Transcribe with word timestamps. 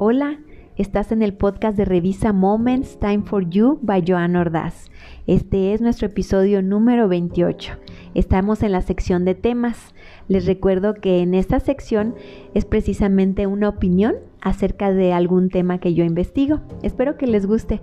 Hola, 0.00 0.38
estás 0.76 1.10
en 1.10 1.22
el 1.22 1.34
podcast 1.34 1.76
de 1.76 1.84
Revisa 1.84 2.32
Moments 2.32 3.00
Time 3.00 3.22
for 3.24 3.50
You 3.50 3.80
by 3.82 4.04
Joan 4.06 4.36
Ordaz. 4.36 4.92
Este 5.26 5.74
es 5.74 5.80
nuestro 5.80 6.06
episodio 6.06 6.62
número 6.62 7.08
28. 7.08 7.72
Estamos 8.14 8.62
en 8.62 8.70
la 8.70 8.80
sección 8.82 9.24
de 9.24 9.34
temas. 9.34 9.96
Les 10.28 10.46
recuerdo 10.46 10.94
que 10.94 11.18
en 11.18 11.34
esta 11.34 11.58
sección 11.58 12.14
es 12.54 12.64
precisamente 12.64 13.48
una 13.48 13.68
opinión 13.68 14.14
acerca 14.40 14.92
de 14.92 15.12
algún 15.12 15.48
tema 15.48 15.78
que 15.78 15.94
yo 15.94 16.04
investigo. 16.04 16.60
Espero 16.84 17.16
que 17.16 17.26
les 17.26 17.44
guste. 17.44 17.80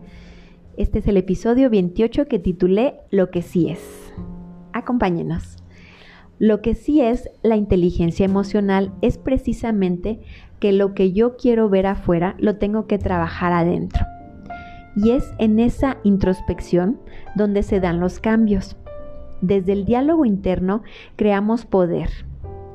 Este 0.78 1.00
es 1.00 1.08
el 1.08 1.18
episodio 1.18 1.70
28 1.70 2.30
que 2.30 2.40
titulé 2.40 2.96
Lo 3.12 3.30
que 3.30 3.42
sí 3.42 3.68
es. 3.68 4.14
Acompáñenos. 4.72 5.58
Lo 6.38 6.62
que 6.62 6.76
sí 6.76 7.02
es 7.02 7.30
la 7.44 7.56
inteligencia 7.56 8.26
emocional 8.26 8.92
es 9.02 9.18
precisamente 9.18 10.20
que 10.60 10.74
lo 10.74 10.94
que 10.94 11.14
yo 11.14 11.38
quiero 11.38 11.70
ver 11.70 11.88
afuera 11.88 12.36
lo 12.40 12.58
tengo 12.58 12.88
que 12.88 12.98
trabajar 12.98 13.54
adentro. 13.54 14.06
Y 14.98 15.12
es 15.12 15.34
en 15.40 15.60
esa 15.60 15.98
introspección 16.04 17.00
donde 17.36 17.64
se 17.64 17.80
dan 17.80 18.00
los 18.00 18.20
cambios. 18.20 18.76
Desde 19.42 19.74
el 19.74 19.86
diálogo 19.86 20.26
interno 20.26 20.84
creamos 21.16 21.66
poder. 21.66 22.10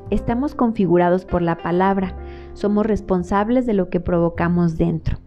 Estamos 0.09 0.55
configurados 0.55 1.25
por 1.25 1.41
la 1.41 1.57
palabra, 1.57 2.17
somos 2.53 2.85
responsables 2.85 3.65
de 3.65 3.73
lo 3.73 3.89
que 3.89 3.99
provocamos 3.99 4.77
dentro. 4.77 5.20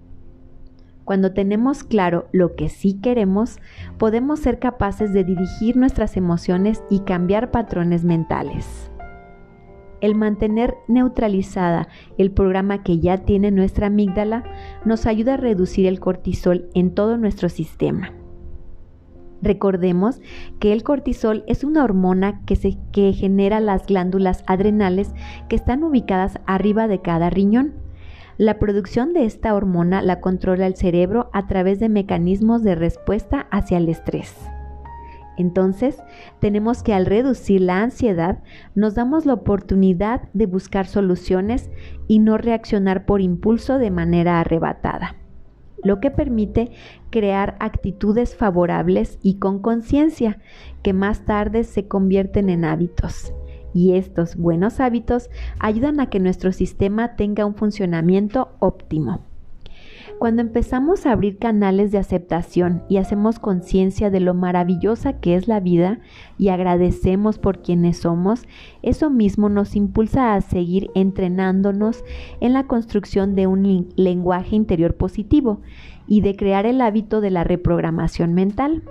Cuando 1.05 1.33
tenemos 1.33 1.85
claro 1.85 2.29
lo 2.33 2.55
que 2.55 2.69
sí 2.69 2.95
queremos, 3.01 3.59
podemos 3.99 4.41
ser 4.41 4.59
capaces 4.59 5.13
de 5.13 5.25
dirigir 5.25 5.77
nuestras 5.77 6.17
emociones 6.17 6.83
y 6.89 7.01
cambiar 7.01 7.51
patrones 7.51 8.05
mentales. 8.05 8.91
El 10.01 10.15
mantener 10.15 10.75
neutralizada 10.89 11.89
el 12.19 12.31
programa 12.31 12.83
que 12.83 12.99
ya 12.99 13.19
tiene 13.19 13.51
nuestra 13.51 13.87
amígdala 13.87 14.45
nos 14.85 15.07
ayuda 15.07 15.35
a 15.35 15.39
reducir 15.39 15.87
el 15.87 16.01
cortisol 16.01 16.69
en 16.75 16.95
todo 16.95 17.17
nuestro 17.17 17.49
sistema. 17.49 18.13
Recordemos 19.43 20.21
que 20.59 20.73
el 20.73 20.83
cortisol 20.83 21.45
es 21.47 21.65
una 21.65 21.85
hormona 21.85 22.41
que, 22.47 22.57
se, 22.57 22.79
que 22.93 23.13
genera 23.13 23.61
las 23.61 23.87
glándulas 23.87 24.43
adrenales 24.47 25.13
que 25.49 25.57
están 25.57 25.85
ubicadas 25.85 26.39
arriba 26.47 26.89
de 26.89 27.03
cada 27.03 27.29
riñón. 27.29 27.75
La 28.37 28.59
producción 28.59 29.13
de 29.13 29.27
esta 29.27 29.55
hormona 29.55 30.03
la 30.03 30.21
controla 30.21 30.67
el 30.67 30.75
cerebro 30.75 31.31
a 31.33 31.47
través 31.47 31.79
de 31.79 31.89
mecanismos 31.89 32.65
de 32.65 32.75
respuesta 32.75 33.47
hacia 33.53 33.79
el 33.79 33.89
estrés. 33.89 34.35
Entonces, 35.37 36.03
tenemos 36.41 36.83
que 36.83 36.95
al 36.95 37.07
reducir 37.07 37.61
la 37.61 37.81
ansiedad, 37.83 38.43
nos 38.75 38.97
damos 38.97 39.25
la 39.25 39.35
oportunidad 39.35 40.23
de 40.33 40.47
buscar 40.47 40.87
soluciones 40.87 41.71
y 42.09 42.19
no 42.19 42.37
reaccionar 42.37 43.07
por 43.07 43.21
impulso 43.21 43.79
de 43.79 43.93
manera 43.93 44.41
arrebatada, 44.41 45.15
lo 45.85 46.01
que 46.01 46.11
permite 46.11 46.73
crear 47.11 47.57
actitudes 47.61 48.35
favorables 48.35 49.19
y 49.23 49.39
con 49.39 49.61
conciencia 49.61 50.39
que 50.83 50.93
más 50.93 51.25
tarde 51.25 51.63
se 51.63 51.87
convierten 51.87 52.51
en 52.51 52.65
hábitos 52.65 53.33
y 53.75 53.95
estos 53.95 54.37
buenos 54.37 54.81
hábitos 54.81 55.29
ayudan 55.59 56.01
a 56.01 56.09
que 56.09 56.21
nuestro 56.21 56.53
sistema 56.53 57.17
tenga 57.17 57.45
un 57.45 57.55
funcionamiento 57.55 58.53
óptimo. 58.61 59.21
Cuando 60.19 60.43
empezamos 60.43 61.07
a 61.07 61.13
abrir 61.13 61.39
canales 61.39 61.91
de 61.91 61.99
aceptación 61.99 62.83
y 62.89 62.99
hacemos 62.99 63.39
conciencia 63.39 64.11
de 64.11 64.21
lo 64.21 64.33
maravillosa 64.33 65.15
que 65.15 65.35
es 65.35 65.49
la 65.49 65.61
vida 65.61 65.99
y 66.39 66.49
agradecemos 66.49 67.39
por 67.39 67.63
quienes 67.63 67.99
somos, 67.99 68.47
eso 68.83 69.11
mismo 69.11 69.49
nos 69.49 69.75
impulsa 69.75 70.35
a 70.35 70.41
seguir 70.41 70.91
entrenándonos 70.95 72.05
en 72.41 72.53
la 72.53 72.67
construcción 72.67 73.35
de 73.35 73.49
un 73.49 73.89
lenguaje 73.97 74.55
interior 74.55 74.95
positivo 74.95 75.61
y 76.07 76.21
de 76.21 76.37
crear 76.37 76.65
el 76.65 76.81
hábito 76.81 77.21
de 77.21 77.31
la 77.31 77.43
reprogramación 77.43 78.35
mental. 78.35 78.85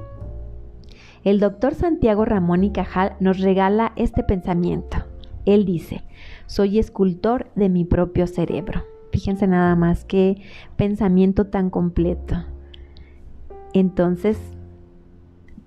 El 1.24 1.40
doctor 1.40 1.74
Santiago 1.74 2.26
Ramón 2.26 2.66
y 2.66 2.72
Cajal 2.72 3.16
nos 3.22 3.40
regala 3.40 3.94
este 3.96 4.24
pensamiento. 4.24 4.98
Él 5.46 5.66
dice, 5.66 6.04
soy 6.48 6.80
escultor 6.80 7.48
de 7.56 7.70
mi 7.70 7.86
propio 7.86 8.28
cerebro. 8.28 8.84
Fíjense 9.12 9.48
nada 9.48 9.76
más 9.76 10.04
qué 10.04 10.42
pensamiento 10.76 11.48
tan 11.48 11.70
completo. 11.70 12.44
Entonces, 13.74 14.38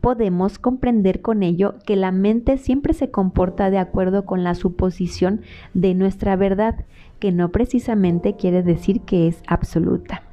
podemos 0.03 0.59
comprender 0.59 1.23
con 1.23 1.43
ello 1.43 1.77
que 1.87 1.97
la 1.97 2.13
mente 2.13 2.59
siempre 2.59 2.93
se 2.93 3.11
comporta 3.11 3.71
de 3.71 3.79
acuerdo 3.79 4.27
con 4.27 4.45
la 4.45 4.55
suposición 4.55 5.41
de 5.73 5.95
nuestra 5.95 6.37
verdad, 6.37 6.85
que 7.19 7.33
no 7.33 7.51
precisamente 7.51 8.37
quiere 8.37 8.63
decir 8.63 9.01
que 9.01 9.27
es 9.27 9.43
absoluta. 9.47 10.26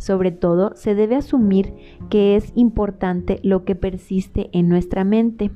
Sobre 0.00 0.32
todo, 0.32 0.72
se 0.76 0.94
debe 0.94 1.16
asumir 1.16 1.74
que 2.08 2.34
es 2.34 2.52
importante 2.54 3.38
lo 3.42 3.66
que 3.66 3.74
persiste 3.74 4.48
en 4.54 4.66
nuestra 4.66 5.04
mente. 5.04 5.50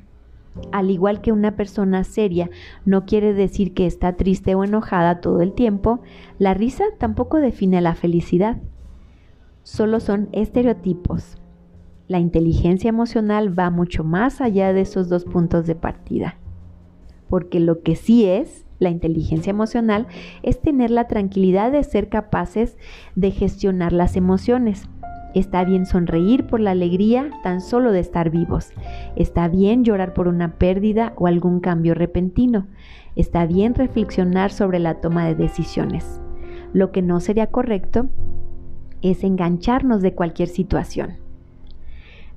Al 0.71 0.91
igual 0.91 1.21
que 1.21 1.31
una 1.31 1.55
persona 1.55 2.03
seria 2.03 2.51
no 2.85 3.07
quiere 3.07 3.33
decir 3.33 3.73
que 3.73 3.87
está 3.87 4.13
triste 4.13 4.53
o 4.53 4.63
enojada 4.63 5.19
todo 5.19 5.41
el 5.41 5.53
tiempo, 5.53 6.01
la 6.37 6.53
risa 6.53 6.83
tampoco 6.99 7.37
define 7.37 7.81
la 7.81 7.95
felicidad. 7.95 8.61
Solo 9.63 9.99
son 9.99 10.29
estereotipos. 10.31 11.39
La 12.07 12.19
inteligencia 12.19 12.89
emocional 12.89 13.57
va 13.57 13.71
mucho 13.71 14.03
más 14.03 14.41
allá 14.41 14.73
de 14.73 14.81
esos 14.81 15.09
dos 15.09 15.25
puntos 15.25 15.65
de 15.65 15.73
partida. 15.73 16.37
Porque 17.29 17.59
lo 17.59 17.81
que 17.81 17.95
sí 17.95 18.25
es 18.25 18.64
la 18.79 18.89
inteligencia 18.89 19.51
emocional 19.51 20.07
es 20.43 20.61
tener 20.61 20.91
la 20.91 21.07
tranquilidad 21.07 21.71
de 21.71 21.83
ser 21.83 22.09
capaces 22.09 22.77
de 23.15 23.31
gestionar 23.31 23.93
las 23.93 24.15
emociones. 24.15 24.87
Está 25.33 25.65
bien 25.65 25.85
sonreír 25.85 26.47
por 26.47 26.61
la 26.61 26.71
alegría 26.71 27.29
tan 27.43 27.59
solo 27.59 27.91
de 27.91 27.99
estar 27.99 28.29
vivos. 28.29 28.71
Está 29.17 29.49
bien 29.49 29.83
llorar 29.83 30.13
por 30.13 30.29
una 30.29 30.57
pérdida 30.57 31.13
o 31.17 31.27
algún 31.27 31.59
cambio 31.59 31.93
repentino. 31.93 32.67
Está 33.17 33.45
bien 33.45 33.75
reflexionar 33.75 34.51
sobre 34.51 34.79
la 34.79 35.01
toma 35.01 35.25
de 35.25 35.35
decisiones. 35.35 36.21
Lo 36.71 36.91
que 36.91 37.01
no 37.01 37.19
sería 37.19 37.47
correcto 37.47 38.07
es 39.01 39.23
engancharnos 39.23 40.01
de 40.01 40.13
cualquier 40.13 40.47
situación. 40.47 41.17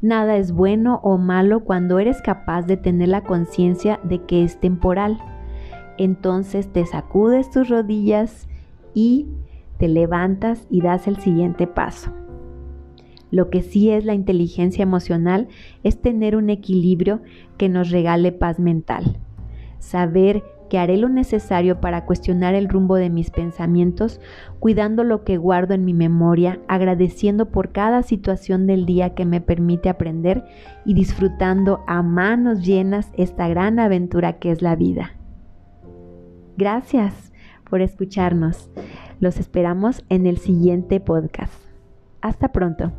Nada 0.01 0.37
es 0.37 0.53
bueno 0.53 1.01
o 1.03 1.19
malo 1.19 1.61
cuando 1.61 1.99
eres 1.99 2.23
capaz 2.23 2.63
de 2.63 2.77
tener 2.77 3.09
la 3.09 3.23
conciencia 3.23 3.99
de 4.05 4.23
que 4.25 4.45
es 4.45 4.61
temporal 4.61 5.19
entonces 5.99 6.73
te 6.73 6.87
sacudes 6.87 7.51
tus 7.51 7.69
rodillas 7.69 8.49
y 8.95 9.27
te 9.79 9.89
levantas 9.89 10.67
y 10.71 10.81
das 10.81 11.07
el 11.07 11.19
siguiente 11.19 11.67
paso. 11.67 12.13
Lo 13.31 13.51
que 13.51 13.63
sí 13.63 13.91
es 13.91 14.05
la 14.05 14.15
inteligencia 14.15 14.83
emocional 14.83 15.49
es 15.83 16.01
tener 16.01 16.37
un 16.37 16.51
equilibrio 16.51 17.21
que 17.57 17.69
nos 17.69 17.91
regale 17.91 18.33
paz 18.33 18.59
mental. 18.59 19.19
Saber 19.79 20.43
que 20.69 20.79
haré 20.79 20.97
lo 20.97 21.09
necesario 21.09 21.81
para 21.81 22.05
cuestionar 22.05 22.55
el 22.55 22.69
rumbo 22.69 22.97
de 22.97 23.11
mis 23.11 23.31
pensamientos, 23.31 24.21
cuidando 24.59 25.03
lo 25.05 25.25
que 25.25 25.37
guardo 25.37 25.75
en 25.75 25.85
mi 25.85 25.95
memoria, 25.95 26.61
agradeciendo 26.69 27.51
por 27.51 27.73
cada 27.73 28.03
situación 28.03 28.67
del 28.67 28.85
día 28.87 29.15
que 29.15 29.25
me 29.25 29.41
permite 29.41 29.89
aprender 29.89 30.45
y 30.85 30.95
disfrutando 30.95 31.81
a 31.87 32.03
manos 32.03 32.65
llenas 32.65 33.11
esta 33.17 33.49
gran 33.49 33.79
aventura 33.79 34.39
que 34.39 34.51
es 34.51 34.63
la 34.63 34.77
vida. 34.77 35.18
Gracias 36.59 37.33
por 37.71 37.83
escucharnos. 37.83 38.69
Los 39.21 39.39
esperamos 39.39 40.05
en 40.09 40.27
el 40.27 40.39
siguiente 40.39 40.99
podcast. 40.99 41.55
Hasta 42.21 42.51
pronto. 42.51 42.93